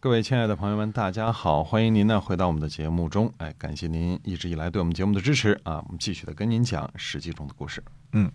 [0.00, 3.32] 各位亲爱的朋友们，大家好，欢迎您呢回到我们的节目中。
[3.38, 5.82] 哎，感谢您一直以来对我们节目的支持啊！
[5.84, 7.82] 我们继续的跟您讲《史记》中的故事。
[8.12, 8.30] 嗯，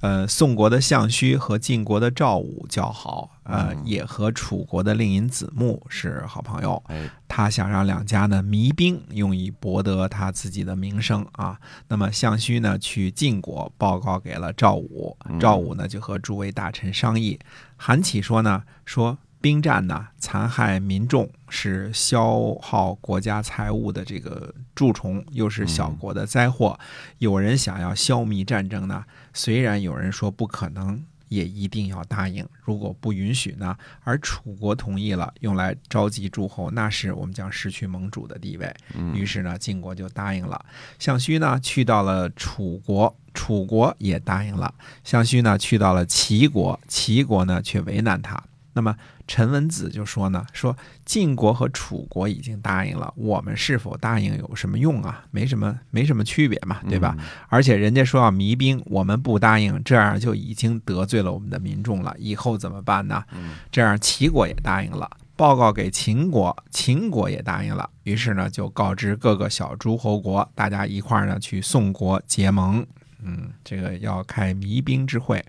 [0.00, 6.82] 呃，宋国的项须和晋国的赵武交好，呃，嗯也和楚国的令尹子木是好朋友。
[6.86, 11.60] 哎，他想让两家呢迷兵，用以博得他自己的名声啊。
[11.88, 17.38] 那么项须呢去晋国报告给了赵武，嗯赵武呢就和诸位大臣商议。
[17.76, 26.78] 韩起说呢，说兵战呢残害民众，是消耗国家财物的这个蛀虫，又是小国的灾祸。
[27.18, 31.04] 有人想要消灭战争呢，虽然有人说不可能。
[31.32, 33.74] 也一定要答应，如果不允许呢？
[34.04, 38.70] 而楚国同意了，用来召集诸侯，那时我们将失去盟主的地位。
[38.92, 40.62] 嗯于是呢，晋国就答应了。
[40.98, 44.74] 项须呢，去到了楚国，楚国也答应了。
[45.04, 48.38] 项须呢，去到了齐国，齐国呢却为难他。
[48.74, 55.24] 那么陈文子就说呢，说晋国和楚国已经答应了，我们是否答应有什么用啊？
[55.30, 57.16] 没什么，没什么区别嘛，对吧？
[57.48, 62.14] 而且人家说要弭兵，我们不答应，这样就已经得罪了我们的民众了。
[62.18, 63.22] 以后怎么办呢？
[63.70, 67.88] 这样齐国也答应了，报告给秦国，秦国也答应了。
[68.04, 72.86] 于是呢，就告知各个小诸侯国，大家一块儿呢去宋国结盟。
[73.24, 75.44] 嗯，这个要开迷兵之会。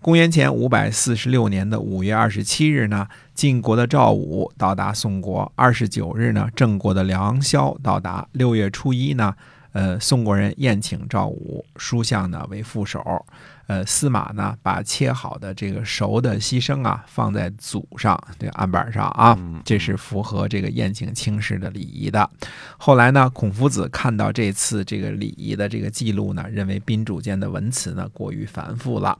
[0.00, 5.50] 公元前五百四十六年的五月二十七日呢，晋国的赵武到达宋国。
[5.54, 8.26] 二十九日呢，郑国的梁萧到达。
[8.32, 9.34] 六月初一呢，
[9.72, 13.24] 呃，宋国人宴请赵武，书相呢为副手。
[13.66, 22.28] 呃，司马呢把切好的这个熟的牺牲啊放在祖上这个案板上啊，这是符合这个宴请卿士的礼仪的。
[22.76, 29.18] 后来呢，孔夫子看到这次这个礼仪的这个记录呢，认为宾主间的文辞呢过于繁复了。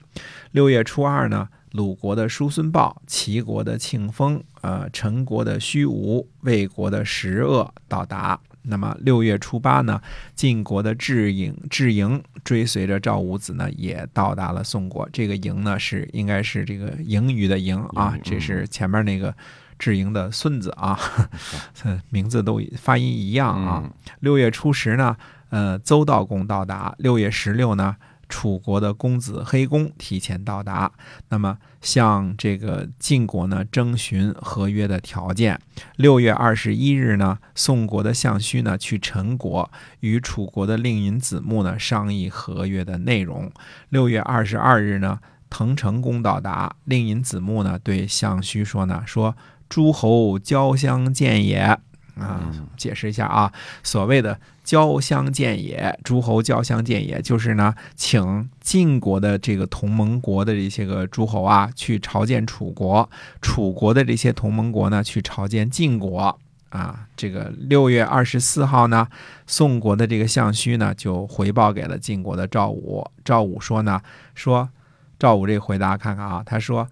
[0.50, 8.38] 六月初二呢，鲁国的叔孙豹、齐国的庆丰、呃陈国的虚无、魏国的石恶到达。
[8.62, 10.00] 那么六月初八呢，
[10.34, 15.08] 晋国的智颖、智盈追随着赵武子呢，也到达了宋国。
[15.12, 19.34] 这个营呢，是应该是这个盈余的盈啊，这是前面那个
[19.78, 20.98] 智盈的孙子啊，
[22.10, 23.90] 名字都发音一样啊。
[24.20, 25.16] 六月初十呢，
[25.50, 26.94] 呃，邹道公到达。
[26.98, 27.96] 六月十六呢。
[28.32, 30.90] 楚国的公子黑公提前到达，
[31.28, 35.60] 那么向这个晋国呢征询合约的条件。
[35.96, 43.52] 六月二十一日呢，宋国的项须呢去陈国，与楚国的令尹子木呢商议合约的内容。
[43.90, 45.18] 六月二十二日呢，
[45.50, 49.36] 滕成公到达，令尹子木呢对项须说呢说
[49.68, 51.78] 诸侯交相见也。
[52.16, 53.52] 啊，解释一下啊，
[53.82, 63.08] 所谓的交相见也，诸侯交相见也，就是呢，请晋国的这个同盟国的这些个诸侯啊，去朝见楚国，
[63.40, 66.38] 楚国的这些同盟国呢，去朝见晋国。
[66.68, 69.06] 啊，这个六月二十四号呢，
[69.46, 73.06] 宋国的这个项须呢，就回报给了晋国的赵武。
[73.22, 74.00] 赵武说呢，
[74.34, 74.70] 说
[75.18, 76.88] 赵武这个回答看看啊，他说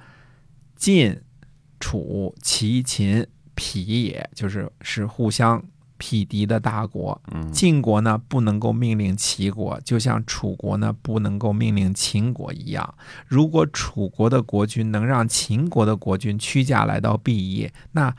[0.76, 1.18] 晋、
[1.78, 3.26] 楚、齐、秦。
[3.60, 5.62] 匹也就是是互相
[5.98, 7.20] 匹敌的大国，
[7.52, 12.94] 晋国呢不能够命令齐国，就像楚国呢不能够命令秦国一样。
[13.26, 18.16] 如果楚国的国君能让秦国的国君屈驾来到毕邑，那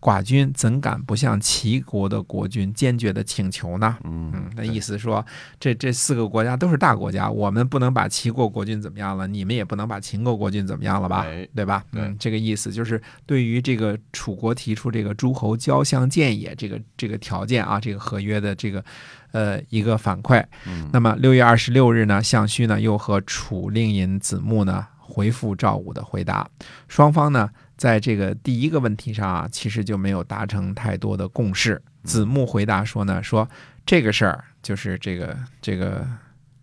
[0.00, 3.98] 寡君怎敢不向齐国的国君坚决的请求呢？
[4.04, 5.24] 嗯嗯，那意思说，
[5.58, 11.22] 这这四个国家都是大国家，我们不能把齐国国君怎么样了，你们也不能把秦国国君怎么样了吧？
[11.26, 11.84] 哎对吧？
[11.92, 18.84] 嗯，这个意思就是对于这个楚国提出这个诸侯交相见也这个这个条件啊，这个合约的这个
[19.32, 20.44] 呃一个反馈。
[20.66, 26.48] 嗯那么六月二十六日呢，项须呢又和楚令尹子木呢回复赵武的回答，
[26.86, 27.50] 双方呢。
[27.78, 31.80] 在这个第一个问题上啊，其实就没有达成太多的共识。
[32.02, 33.48] 子木回答说呢，说
[33.86, 36.06] 这个事儿就是这个这个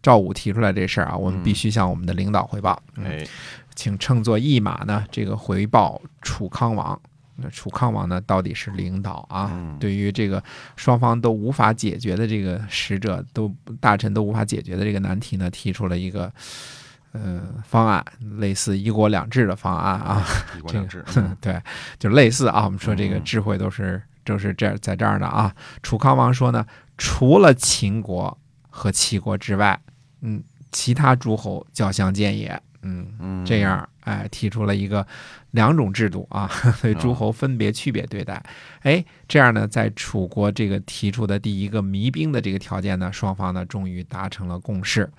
[0.03, 3.27] 赵武提出来这事儿啊，我们必须向我们的领导汇报，嗯哎，
[3.73, 6.99] 请乘坐驿马呢，这个回报楚康王。
[7.37, 9.51] 那楚康王呢，到底是领导啊？
[9.53, 10.41] 嗯对于这个
[10.77, 16.31] 双方都无法解决的这个使者都大臣都无法解决的这个难题呢，提出了一个
[17.23, 18.03] 呃方案，
[18.37, 20.25] 类似一国两制的方案啊。
[20.57, 21.03] 一国这两制，
[21.41, 21.61] 对，
[21.97, 25.53] 就类似啊，我们说这个嗯智慧都是都是这在这儿的啊。
[25.81, 26.65] 楚康王说呢，
[26.97, 28.37] 除了秦国
[28.69, 29.79] 和齐国之外，
[30.21, 35.05] 嗯，其他诸侯交相见也，嗯，嗯，这样哎，提出了一个
[35.51, 36.49] 两种制度啊，
[36.81, 38.43] 对诸侯分别区别对待。
[38.81, 45.09] 哎，这样呢，在楚国这个提出的第一个弭兵的这个条件呢，双方呢终于达成了共识。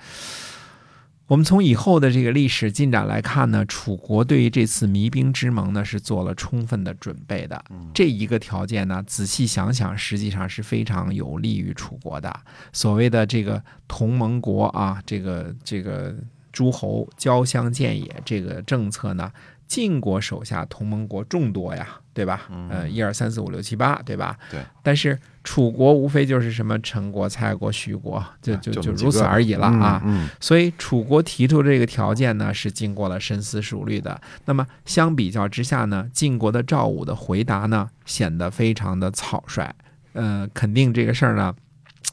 [1.26, 7.64] 我们从以后的这个历史进展来看呢，楚国对于这次弭兵之盟呢是做了充分的准备的。
[7.92, 12.32] 这一个条件呢，仔细想想，实际上是非常有利于楚国的。
[12.72, 16.14] 所谓的这个同盟国啊，这个这个
[16.52, 19.32] 诸侯交相见也这个政策呢。
[19.66, 22.42] 晋国手下同盟国众多呀，对吧？
[22.50, 24.38] 嗯，一二三四五六七八，对吧？
[24.50, 24.60] 对。
[24.82, 30.00] 但是楚国无非就是什么陈国、蔡国、徐国，就就就如此而已了啊。
[30.04, 30.28] 嗯。
[30.40, 34.20] 所以楚国提出这个条件呢，是经过了深思熟虑的。
[34.44, 39.74] 那么相比较之下呢，晋国的赵武的回答呢，显得非常的草率。
[40.12, 41.52] 呃，肯定这个事儿呢，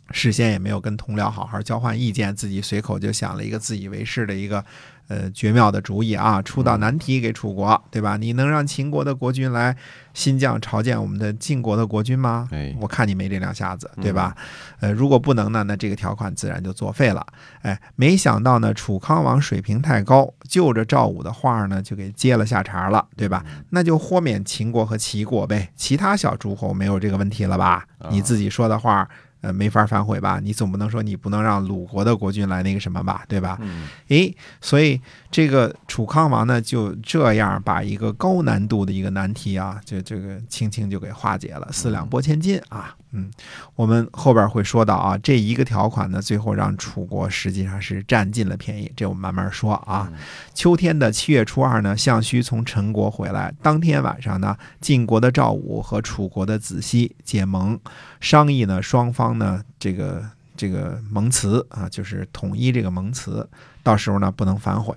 [0.09, 4.65] 事先也没有跟同僚好好交换意见，自己随口就想了一个自以为是的一个。
[5.07, 8.17] 呃，绝妙的主意啊，出道难题给楚国，对吧？
[8.17, 9.75] 你能让秦国的国君来
[10.13, 12.47] 新将朝见我们的晋国的国君吗？
[12.51, 14.35] 哎，我看你没这两下子，对吧？
[14.79, 17.25] 呃，如果不能呢，那这个条款自然就作废了。
[17.61, 23.45] 哎，没想到呢，楚康王水平太高，就着赵武的话呢，就给接了下茬了，对吧？
[23.69, 27.85] 那就豁免秦国和齐国呗，其他小诸侯没有这个问题了吧？
[28.09, 29.07] 你自己说的话。
[29.43, 30.39] 呃，没法反悔吧？
[30.41, 33.59] 你总不能说你不能让鲁国的国君来那个什么吧，对吧？
[33.61, 33.89] 嗯。
[34.07, 34.99] 诶，所以
[35.29, 42.95] 这个楚康王呢，就这样把一个高难度的一个难题啊，就这个轻轻就给化解了，四两拨千斤啊。
[43.15, 43.29] 嗯，
[43.75, 48.91] 我们后边会说到啊，这一个条款呢，最后让楚国实际上是占尽了便宜。
[48.95, 50.11] 这我们慢慢说啊。
[50.55, 57.79] 秋天的七月初二呢，项须从陈国回来，当天晚上呢，晋国的赵武和楚国的子西结盟，
[58.19, 60.23] 商议呢，双方呢，这个
[60.55, 63.47] 这个盟词啊，就是统一这个盟词，
[63.81, 64.95] 到时候呢，不能反悔。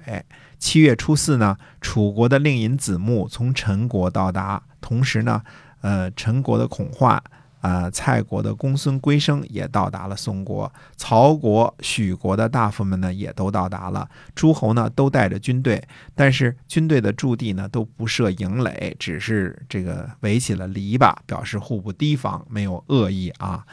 [0.58, 5.42] 七月初四呢，楚国的令尹子木从陈国到达，同时呢，
[5.80, 7.22] 呃，陈国的孔焕。
[7.62, 15.82] 呃，蔡国的公孙归生也到达了宋国，曹国、许国的大夫们呢也都到达了，诸侯呢都带着军队，
[16.14, 23.66] 但是军队的驻地呢都不设营垒，只是这个围起了篱笆，表示互不提防，没有恶意啊。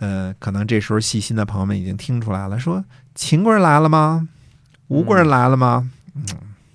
[0.00, 4.28] 呃，可能这时候细心的朋友们已经听出来了，说秦国人来了吗？
[4.88, 5.90] 吴国人来了吗？
[6.14, 6.24] 嗯，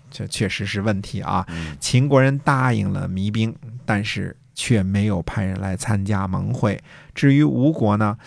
[0.10, 1.46] 这确实是问题啊。
[1.80, 3.54] 秦国人答应了弭兵，
[3.86, 4.38] 但是。
[4.58, 6.82] 却没有派人来参加盟会。
[7.14, 8.18] 至于吴国呢，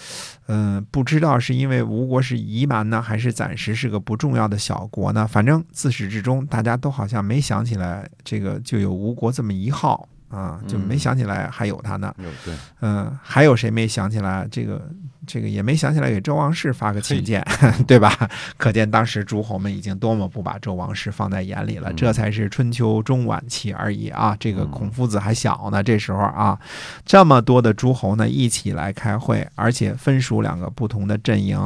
[0.49, 5.27] 嗯，不知道是因为吴国是夷蛮呢，还是暂时是个不重要的小国呢？
[5.27, 12.15] 反正自始至终，大家都好像没想起来，这个就有吴国这么一号啊，就没想起来还有他呢。
[12.19, 14.89] 有对，嗯，还有谁没想起来这个？
[15.31, 17.47] 这个也没想起来给周王室发个请柬，
[17.87, 18.11] 对吧？
[18.57, 21.93] 可见当时诸侯们已经多么不把周王室放在眼里了。
[21.93, 24.35] 这才是春秋中晚期而已啊！
[24.41, 26.59] 这个孔夫子还小呢，这时候啊，
[27.05, 31.61] 这么多的诸侯呢一起来开会，而且分属两个不同的阵营，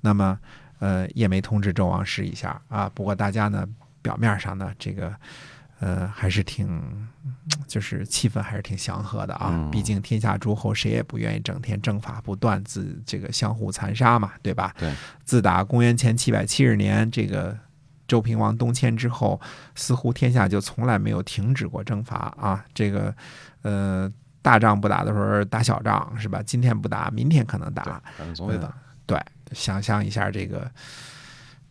[0.00, 0.38] 那么
[0.78, 2.90] 呃也没通知周王室一下啊。
[2.94, 3.66] 不过大家呢
[4.00, 5.12] 表面上呢这个。
[5.82, 6.80] 呃，还是挺，
[7.66, 9.68] 就是气氛还是挺祥和的啊。
[9.72, 14.72] 毕竟天下诸侯谁也不愿意整天征伐不断，自这个相互残杀嘛，对吧？
[14.78, 14.94] 对。
[15.24, 17.58] 自打公元前七百七十年这个
[18.06, 19.40] 周平王东迁之后，
[19.74, 22.64] 似乎天下就从来没有停止过征伐啊。
[22.72, 23.12] 这个
[23.62, 24.08] 呃，
[24.40, 26.40] 大仗不打的时候打小仗是吧？
[26.46, 28.72] 今天不打，明天可能打，反正总会打。
[29.04, 29.20] 对，
[29.50, 30.70] 想象一下这个。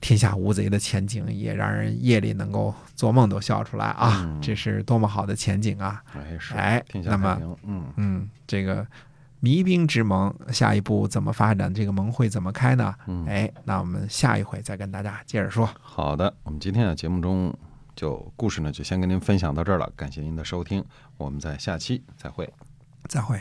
[0.01, 4.37] 天下无贼的前景也让人夜里能够做梦都笑出来啊！
[4.41, 6.03] 这是多么好的前景啊！
[6.15, 8.85] 哎，是哎，那么，嗯嗯，这个
[9.39, 11.71] 迷兵之盟下一步怎么发展？
[11.71, 12.95] 这个盟会怎么开呢？
[13.27, 15.69] 哎，那我们下一回再跟大家接着说。
[15.79, 17.55] 好的，我们今天的节目中
[17.95, 19.87] 就故事呢，就先跟您分享到这儿了。
[19.95, 20.83] 感谢您的收听，
[21.17, 22.51] 我们在下期再会，
[23.07, 23.39] 再会。